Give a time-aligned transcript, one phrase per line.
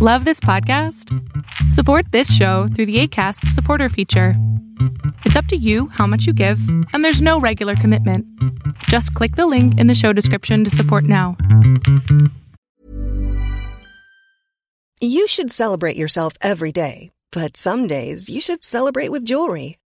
[0.00, 1.12] Love this podcast?
[1.72, 4.34] Support this show through the ACAST supporter feature.
[5.24, 6.60] It's up to you how much you give,
[6.92, 8.24] and there's no regular commitment.
[8.84, 11.36] Just click the link in the show description to support now.
[15.00, 19.78] You should celebrate yourself every day, but some days you should celebrate with jewelry.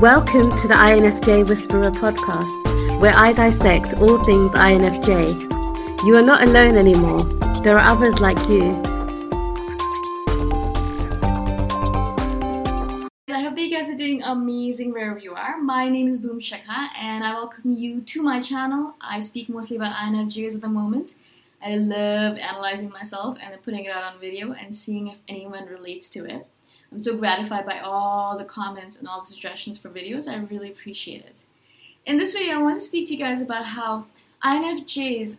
[0.00, 6.06] Welcome to the INFJ Whisperer podcast, where I dissect all things INFJ.
[6.06, 7.24] You are not alone anymore,
[7.62, 8.80] there are others like you.
[13.28, 15.60] I hope that you guys are doing amazing wherever you are.
[15.60, 18.94] My name is Boom Shikha, and I welcome you to my channel.
[19.02, 21.16] I speak mostly about INFJs at the moment.
[21.62, 25.66] I love analyzing myself and then putting it out on video and seeing if anyone
[25.66, 26.46] relates to it.
[26.92, 30.28] I'm so gratified by all the comments and all the suggestions for videos.
[30.28, 31.44] I really appreciate it.
[32.04, 34.06] In this video, I want to speak to you guys about how
[34.44, 35.38] INFJs,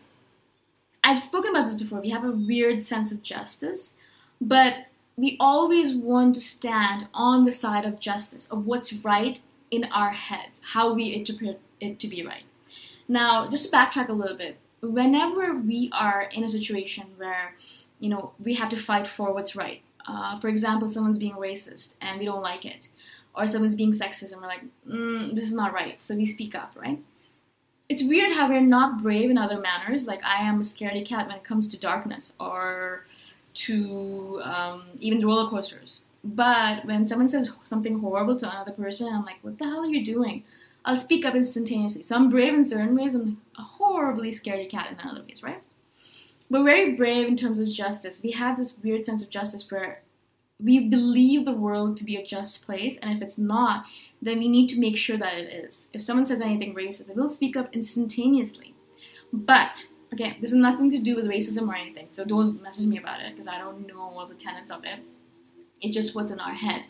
[1.04, 3.96] I've spoken about this before, we have a weird sense of justice,
[4.40, 4.86] but
[5.18, 9.40] we always want to stand on the side of justice, of what's right
[9.72, 12.44] in our heads, how we interpret it to be right.
[13.08, 17.56] Now, just to backtrack a little bit, whenever we are in a situation where,
[18.00, 21.95] you know, we have to fight for what's right, uh, for example, someone's being racist
[22.02, 22.89] and we don't like it,
[23.36, 26.56] or someone's being sexist and we're like, mm, this is not right, so we speak
[26.56, 27.00] up, right?
[27.89, 30.08] It's weird how we're not brave in other manners.
[30.08, 33.06] Like I am a scaredy cat when it comes to darkness or
[33.54, 36.06] to um, even roller coasters.
[36.23, 39.88] But when someone says something horrible to another person, I'm like, what the hell are
[39.88, 40.44] you doing?
[40.86, 42.04] I'll speak up instantaneously.
[42.04, 45.61] So I'm brave in certain ways and a horribly scaredy cat in other ways, right?
[46.52, 48.20] We're very brave in terms of justice.
[48.22, 50.02] We have this weird sense of justice where
[50.60, 53.86] we believe the world to be a just place, and if it's not,
[54.22, 55.90] then we need to make sure that it is.
[55.94, 58.76] If someone says anything racist, we'll speak up instantaneously.
[59.32, 62.98] But again, this has nothing to do with racism or anything, so don't message me
[62.98, 65.00] about it because I don't know all the tenets of it.
[65.80, 66.88] It's just what's in our head.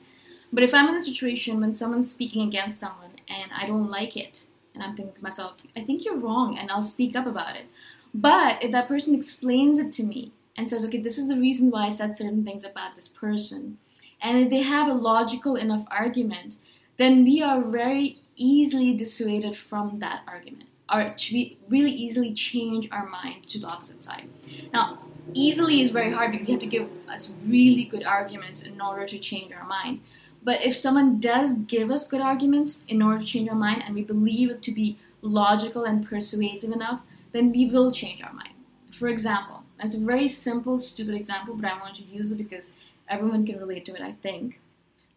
[0.52, 4.18] But if I'm in a situation when someone's speaking against someone and I don't like
[4.18, 7.56] it, and I'm thinking to myself, I think you're wrong, and I'll speak up about
[7.56, 7.66] it.
[8.14, 11.72] But if that person explains it to me and says, okay, this is the reason
[11.72, 13.78] why I said certain things about this person,
[14.22, 16.58] and if they have a logical enough argument,
[16.98, 23.08] then we are very easily dissuaded from that argument, or we really easily change our
[23.08, 24.28] mind to the opposite side.
[24.74, 28.82] Now, easily is very hard because you have to give us really good arguments in
[28.82, 30.02] order to change our mind.
[30.44, 33.96] But if someone does give us good arguments in order to change our mind, and
[33.96, 38.54] we believe it to be logical and persuasive enough, then we will change our mind.
[38.92, 42.74] For example, that's a very simple, stupid example, but I want to use it because
[43.10, 44.60] everyone can relate to it, I think.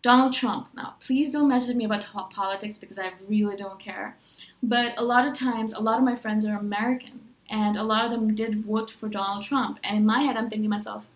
[0.03, 0.69] Donald Trump.
[0.75, 4.17] Now, please don't message me about politics because I really don't care.
[4.63, 7.21] But a lot of times, a lot of my friends are American,
[7.51, 9.79] and a lot of them did vote for Donald Trump.
[9.83, 11.07] And in my head, I'm thinking to myself,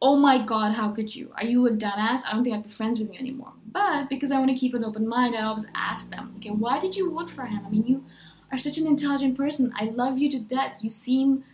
[0.00, 1.32] oh my god, how could you?
[1.36, 2.24] Are you a dumbass?
[2.26, 3.52] I don't think I'd be friends with you anymore.
[3.72, 6.78] But because I want to keep an open mind, I always ask them, okay, why
[6.78, 7.64] did you vote for him?
[7.66, 8.04] I mean, you
[8.52, 9.72] are such an intelligent person.
[9.76, 10.78] I love you to death.
[10.80, 11.44] You seem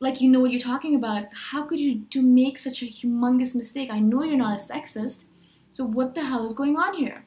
[0.00, 1.26] like you know what you're talking about.
[1.50, 3.90] How could you to make such a humongous mistake?
[3.90, 5.24] I know you're not a sexist.
[5.70, 7.24] So what the hell is going on here?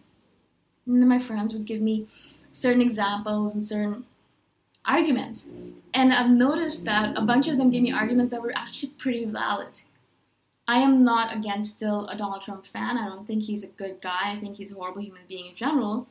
[0.85, 2.07] And then my friends would give me
[2.51, 4.05] certain examples and certain
[4.85, 5.47] arguments.
[5.93, 9.25] And I've noticed that a bunch of them gave me arguments that were actually pretty
[9.25, 9.81] valid.
[10.67, 12.97] I am not against still a Donald Trump fan.
[12.97, 14.31] I don't think he's a good guy.
[14.31, 16.07] I think he's a horrible human being in general.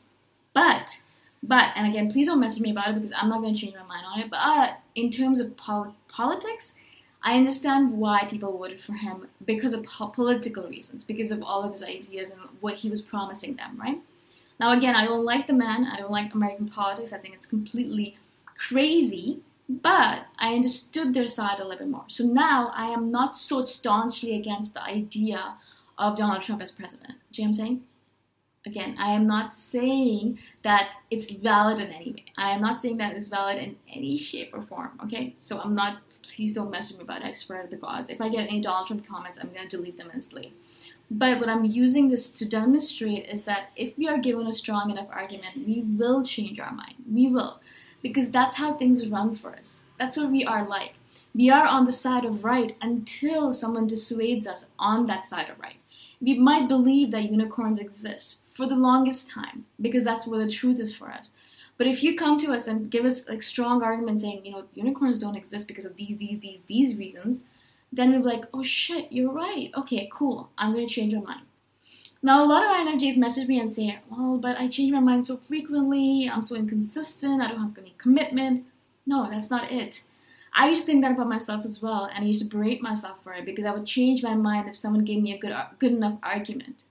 [0.53, 1.03] But
[1.43, 3.75] but, and again, please don't message me about it because I'm not going to change
[3.75, 4.31] my mind on it.
[4.31, 6.75] But in terms of pol- politics,
[7.23, 11.63] I understand why people voted for him because of po- political reasons, because of all
[11.63, 14.01] of his ideas and what he was promising them, right?
[14.59, 15.87] Now, again, I don't like the man.
[15.87, 17.13] I don't like American politics.
[17.13, 18.19] I think it's completely
[18.59, 19.41] crazy.
[19.69, 22.05] But I understood their side a little bit more.
[22.09, 25.55] So now I am not so staunchly against the idea
[25.97, 27.15] of Donald Trump as president.
[27.33, 27.83] Do you know what I'm saying?
[28.67, 32.25] Again, I am not saying that it's valid in any way.
[32.37, 35.01] I am not saying that it's valid in any shape or form.
[35.05, 35.99] Okay, so I'm not.
[36.23, 37.29] Please don't mess with me about it.
[37.29, 38.11] I swear to the gods.
[38.11, 40.53] If I get any Donald Trump comments, I'm gonna delete them instantly.
[41.11, 44.91] But what I'm using this to demonstrate is that if we are given a strong
[44.91, 46.97] enough argument, we will change our mind.
[47.11, 47.61] We will.
[48.03, 49.87] Because that's how things run for us.
[49.99, 50.95] That's what we are like.
[51.35, 55.59] We are on the side of right until someone dissuades us on that side of
[55.59, 55.77] right.
[56.21, 60.79] We might believe that unicorns exist for the longest time because that's where the truth
[60.79, 61.31] is for us.
[61.79, 64.65] But if you come to us and give us like strong arguments saying, you know,
[64.75, 67.45] unicorns don't exist because of these, these, these, these reasons,
[67.91, 69.71] then we'll be like, oh shit, you're right.
[69.75, 70.51] Okay, cool.
[70.59, 71.47] I'm going to change my mind.
[72.23, 75.25] Now, a lot of INFJs message me and say, well, but I change my mind
[75.25, 76.29] so frequently.
[76.31, 77.41] I'm so inconsistent.
[77.41, 78.67] I don't have any commitment.
[79.07, 80.03] No, that's not it.
[80.55, 83.23] I used to think that about myself as well, and I used to berate myself
[83.23, 85.67] for it because I would change my mind if someone gave me a good, uh,
[85.79, 86.85] good enough argument.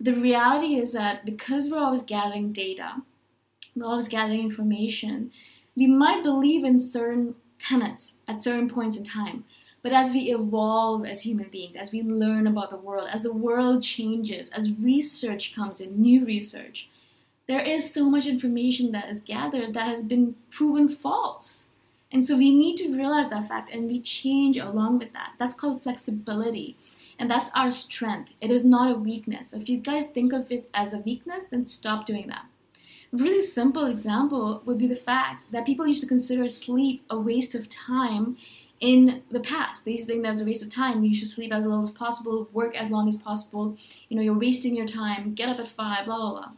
[0.00, 3.02] The reality is that because we're always gathering data,
[3.76, 5.30] we're always gathering information,
[5.76, 9.44] we might believe in certain tenets at certain points in time.
[9.82, 13.32] But as we evolve as human beings, as we learn about the world, as the
[13.32, 16.88] world changes, as research comes in, new research,
[17.46, 21.68] there is so much information that is gathered that has been proven false.
[22.12, 25.32] And so we need to realize that fact and we change along with that.
[25.38, 26.76] That's called flexibility.
[27.20, 28.32] And that's our strength.
[28.40, 29.50] It is not a weakness.
[29.50, 32.46] So if you guys think of it as a weakness, then stop doing that.
[33.12, 37.20] A really simple example would be the fact that people used to consider sleep a
[37.20, 38.38] waste of time
[38.80, 39.84] in the past.
[39.84, 41.04] They used to think that was a waste of time.
[41.04, 43.76] You should sleep as little as possible, work as long as possible.
[44.08, 45.34] You know, you're wasting your time.
[45.34, 46.52] Get up at five, blah blah blah.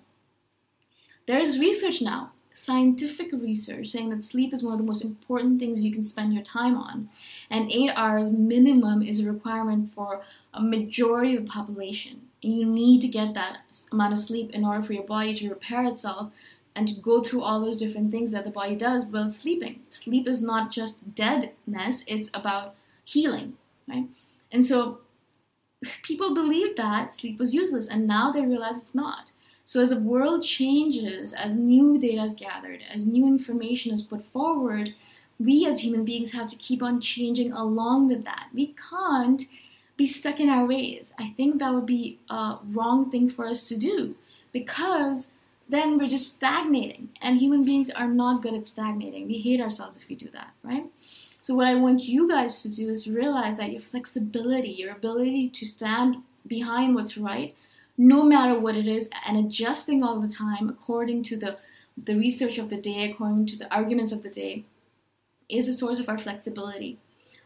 [1.27, 5.59] There is research now, scientific research, saying that sleep is one of the most important
[5.59, 7.09] things you can spend your time on,
[7.51, 10.23] and eight hours minimum is a requirement for
[10.55, 12.23] a majority of the population.
[12.43, 13.59] And you need to get that
[13.93, 16.33] amount of sleep in order for your body to repair itself
[16.75, 19.81] and to go through all those different things that the body does while sleeping.
[19.89, 22.75] Sleep is not just deadness, it's about
[23.05, 23.55] healing,
[23.87, 24.07] right?
[24.51, 25.01] And so
[26.03, 29.31] people believed that sleep was useless, and now they realize it's not.
[29.65, 34.25] So as the world changes, as new data is gathered, as new information is put
[34.25, 34.95] forward,
[35.39, 38.49] we as human beings have to keep on changing along with that.
[38.53, 39.43] We can't
[39.97, 41.13] be stuck in our ways.
[41.19, 44.17] I think that would be a wrong thing for us to do
[44.53, 45.33] because
[45.69, 47.11] then we're just stagnating.
[47.21, 49.27] And human beings are not good at stagnating.
[49.27, 50.87] We hate ourselves if we do that, right?
[51.41, 55.49] So, what I want you guys to do is realize that your flexibility, your ability
[55.51, 56.17] to stand
[56.47, 57.55] behind what's right,
[57.97, 61.59] no matter what it is, and adjusting all the time according to the,
[62.03, 64.65] the research of the day, according to the arguments of the day,
[65.49, 66.99] is a source of our flexibility.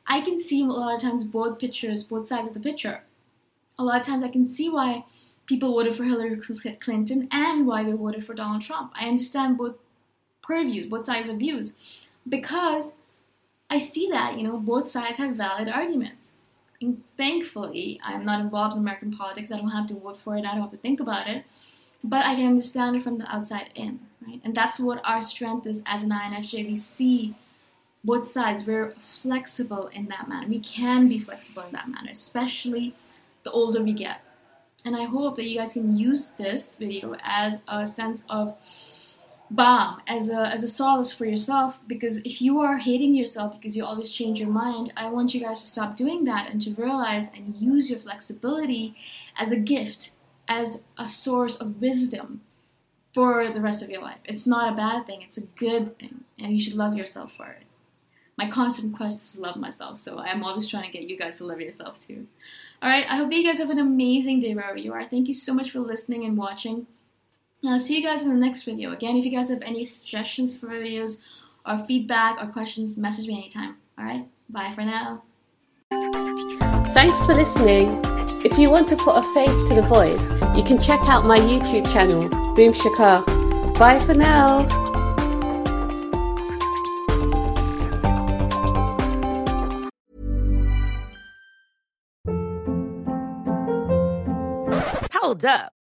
[0.07, 3.03] I can see a lot of times both pictures, both sides of the picture.
[3.79, 5.05] A lot of times I can see why
[5.47, 6.41] people voted for Hillary
[6.81, 8.93] Clinton and why they voted for Donald Trump.
[8.95, 9.77] I understand both
[10.43, 11.75] purviews, both sides of views,
[12.29, 12.97] because
[13.69, 16.35] I see that, you know, both sides have valid arguments.
[16.81, 19.50] And thankfully, I'm not involved in American politics.
[19.50, 20.44] I don't have to vote for it.
[20.44, 21.44] I don't have to think about it.
[22.05, 24.40] But I can understand it from the outside in, right?
[24.44, 26.67] And that's what our strength is as an INFJ.
[26.67, 27.34] We see
[28.05, 28.67] both sides.
[28.67, 30.46] We're flexible in that manner.
[30.46, 32.94] We can be flexible in that manner, especially
[33.43, 34.20] the older we get.
[34.84, 38.54] And I hope that you guys can use this video as a sense of
[39.50, 41.79] balm, as a, as a solace for yourself.
[41.87, 45.41] Because if you are hating yourself because you always change your mind, I want you
[45.41, 48.95] guys to stop doing that and to realize and use your flexibility
[49.38, 50.12] as a gift,
[50.49, 52.41] as a source of wisdom
[53.12, 54.19] for the rest of your life.
[54.25, 57.47] It's not a bad thing, it's a good thing, and you should love yourself for
[57.47, 57.65] it.
[58.37, 61.38] My constant quest is to love myself, so I'm always trying to get you guys
[61.38, 62.26] to love yourself too.
[62.83, 65.03] All right, I hope that you guys have an amazing day wherever you are.
[65.03, 66.87] Thank you so much for listening and watching.
[67.68, 68.92] I'll see you guys in the next video.
[68.92, 71.20] Again, if you guys have any suggestions for videos
[71.64, 73.76] or feedback or questions, message me anytime.
[73.99, 75.23] All right, bye for now.
[76.94, 78.00] Thanks for listening.
[78.44, 80.23] If you want to put a face to the voice,
[80.56, 83.25] you can check out my YouTube channel, Boom Shikha.
[83.78, 84.66] Bye for now.
[95.12, 95.75] Hold up.